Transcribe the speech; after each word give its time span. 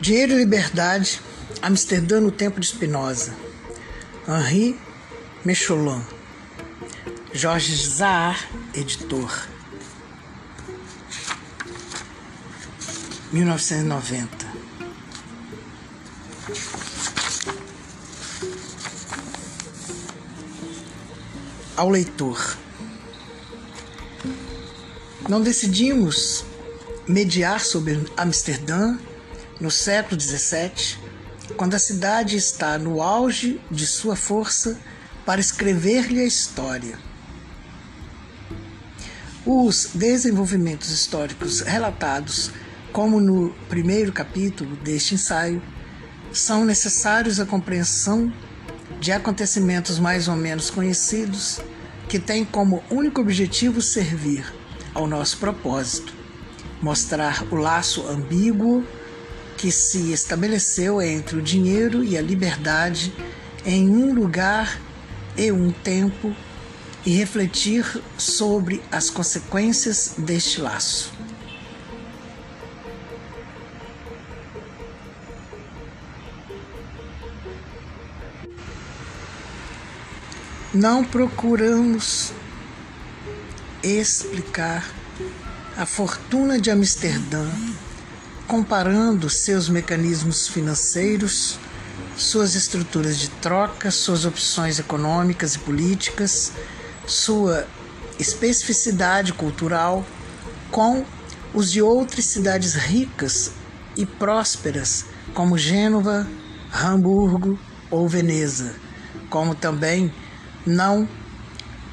Dinheiro 0.00 0.32
e 0.32 0.36
Liberdade, 0.36 1.20
Amsterdã 1.60 2.20
no 2.20 2.32
Tempo 2.32 2.58
de 2.58 2.66
Spinoza, 2.66 3.36
Henri 4.26 4.80
Mecholin, 5.44 6.02
Jorge 7.34 7.76
Zahar, 7.76 8.48
editor, 8.72 9.46
1990. 13.30 14.50
Ao 21.76 21.90
leitor. 21.90 22.56
Não 25.28 25.42
decidimos 25.42 26.42
mediar 27.06 27.60
sobre 27.60 28.02
Amsterdã 28.16 28.98
no 29.60 29.70
século 29.70 30.18
XVII, 30.20 30.96
quando 31.56 31.74
a 31.74 31.78
cidade 31.78 32.36
está 32.36 32.78
no 32.78 33.02
auge 33.02 33.60
de 33.70 33.86
sua 33.86 34.16
força 34.16 34.78
para 35.26 35.40
escrever-lhe 35.40 36.20
a 36.20 36.24
história. 36.24 36.98
Os 39.44 39.90
desenvolvimentos 39.94 40.90
históricos 40.90 41.60
relatados, 41.60 42.50
como 42.92 43.20
no 43.20 43.50
primeiro 43.68 44.12
capítulo 44.12 44.76
deste 44.76 45.14
ensaio, 45.14 45.62
são 46.32 46.64
necessários 46.64 47.40
à 47.40 47.46
compreensão 47.46 48.32
de 49.00 49.12
acontecimentos 49.12 49.98
mais 49.98 50.28
ou 50.28 50.36
menos 50.36 50.70
conhecidos 50.70 51.60
que 52.08 52.18
têm 52.18 52.44
como 52.44 52.82
único 52.90 53.20
objetivo 53.20 53.80
servir 53.80 54.44
ao 54.94 55.06
nosso 55.06 55.38
propósito, 55.38 56.12
mostrar 56.82 57.44
o 57.52 57.56
laço 57.56 58.06
ambíguo 58.08 58.84
que 59.60 59.70
se 59.70 60.10
estabeleceu 60.10 61.02
entre 61.02 61.36
o 61.36 61.42
dinheiro 61.42 62.02
e 62.02 62.16
a 62.16 62.22
liberdade 62.22 63.12
em 63.62 63.90
um 63.90 64.14
lugar 64.14 64.80
e 65.36 65.52
um 65.52 65.70
tempo 65.70 66.34
e 67.04 67.10
refletir 67.10 67.84
sobre 68.16 68.82
as 68.90 69.10
consequências 69.10 70.14
deste 70.16 70.62
laço. 70.62 71.12
Não 80.72 81.04
procuramos 81.04 82.32
explicar 83.82 84.90
a 85.76 85.84
fortuna 85.84 86.58
de 86.58 86.70
Amsterdã 86.70 87.46
comparando 88.50 89.30
seus 89.30 89.68
mecanismos 89.68 90.48
financeiros, 90.48 91.56
suas 92.16 92.56
estruturas 92.56 93.16
de 93.16 93.28
troca, 93.28 93.92
suas 93.92 94.24
opções 94.24 94.80
econômicas 94.80 95.54
e 95.54 95.60
políticas, 95.60 96.52
sua 97.06 97.64
especificidade 98.18 99.32
cultural 99.32 100.04
com 100.68 101.04
os 101.54 101.70
de 101.70 101.80
outras 101.80 102.24
cidades 102.24 102.74
ricas 102.74 103.52
e 103.96 104.04
prósperas, 104.04 105.04
como 105.32 105.56
Gênova, 105.56 106.26
Hamburgo 106.74 107.56
ou 107.88 108.08
Veneza, 108.08 108.74
como 109.28 109.54
também 109.54 110.12
não 110.66 111.08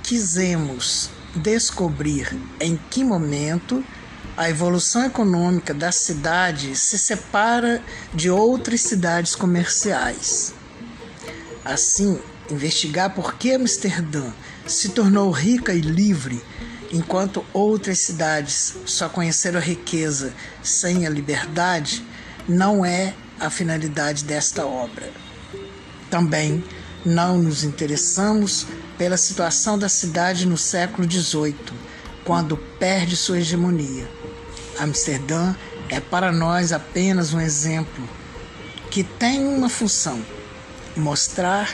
quisemos 0.02 1.11
descobrir 1.36 2.36
em 2.59 2.80
que 2.89 3.03
momento 3.03 3.83
a 4.35 4.49
evolução 4.49 5.05
econômica 5.05 5.73
da 5.73 5.91
cidade 5.91 6.75
se 6.75 6.97
separa 6.97 7.81
de 8.13 8.29
outras 8.29 8.81
cidades 8.81 9.36
comerciais. 9.36 10.53
Assim, 11.65 12.19
investigar 12.49 13.14
por 13.14 13.36
que 13.36 13.53
Amsterdã 13.53 14.31
se 14.65 14.89
tornou 14.89 15.31
rica 15.31 15.73
e 15.73 15.81
livre, 15.81 16.42
enquanto 16.92 17.43
outras 17.52 17.99
cidades 17.99 18.75
só 18.86 19.09
conheceram 19.09 19.59
a 19.59 19.64
riqueza 19.64 20.33
sem 20.61 21.08
a 21.08 21.09
liberdade, 21.09 22.05
não 22.47 22.86
é 22.86 23.13
a 23.39 23.49
finalidade 23.49 24.23
desta 24.23 24.65
obra. 24.65 25.11
Também 26.09 26.63
não 27.05 27.37
nos 27.37 27.63
interessamos 27.63 28.67
pela 28.97 29.17
situação 29.17 29.77
da 29.77 29.89
cidade 29.89 30.45
no 30.45 30.58
século 30.58 31.09
XVIII, 31.09 31.55
quando 32.27 32.58
perde 32.58 33.15
sua 33.15 33.39
hegemonia. 33.39 34.05
Amsterdã 34.77 35.55
é 35.88 36.02
para 36.02 36.30
nós 36.30 36.73
apenas 36.73 37.33
um 37.33 37.39
exemplo 37.39 38.08
que 38.92 39.02
tem 39.02 39.48
uma 39.48 39.70
função: 39.70 40.21
mostrar 40.98 41.73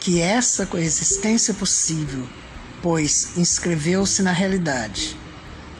que 0.00 0.20
essa 0.20 0.66
coexistência 0.66 1.52
é 1.52 1.54
possível, 1.54 2.26
pois 2.82 3.36
inscreveu-se 3.36 4.22
na 4.22 4.32
realidade, 4.32 5.16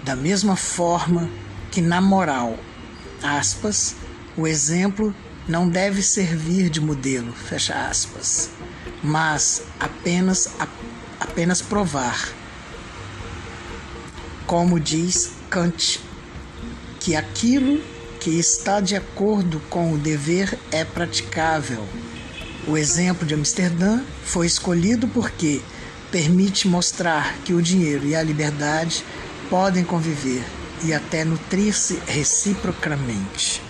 da 0.04 0.14
mesma 0.14 0.54
forma 0.54 1.28
que 1.72 1.80
na 1.80 2.00
moral, 2.00 2.56
aspas, 3.20 3.96
o 4.36 4.46
exemplo 4.46 5.12
não 5.48 5.68
deve 5.68 6.00
servir 6.00 6.70
de 6.70 6.80
modelo, 6.80 7.32
fecha 7.32 7.74
aspas, 7.88 8.50
mas 9.02 9.64
apenas 9.80 10.48
apenas 11.18 11.60
provar. 11.60 12.39
Como 14.50 14.80
diz 14.80 15.30
Kant, 15.48 16.00
que 16.98 17.14
aquilo 17.14 17.80
que 18.18 18.30
está 18.30 18.80
de 18.80 18.96
acordo 18.96 19.60
com 19.70 19.92
o 19.92 19.96
dever 19.96 20.58
é 20.72 20.84
praticável. 20.84 21.86
O 22.66 22.76
exemplo 22.76 23.24
de 23.24 23.32
Amsterdã 23.32 24.02
foi 24.24 24.48
escolhido 24.48 25.06
porque 25.06 25.60
permite 26.10 26.66
mostrar 26.66 27.36
que 27.44 27.54
o 27.54 27.62
dinheiro 27.62 28.04
e 28.04 28.16
a 28.16 28.24
liberdade 28.24 29.04
podem 29.48 29.84
conviver 29.84 30.42
e 30.82 30.92
até 30.92 31.24
nutrir-se 31.24 32.02
reciprocamente. 32.08 33.62